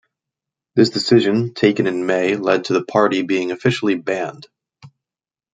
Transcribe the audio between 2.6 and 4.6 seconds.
to the party being officially banned.